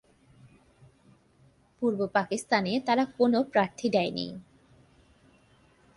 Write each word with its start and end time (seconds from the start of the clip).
পূর্ব 1.81 1.99
পাকিস্তানে 2.13 2.73
তারা 2.85 3.03
কোন 3.17 3.33
প্রার্থী 3.43 3.87
দেয়নি। 3.89 4.27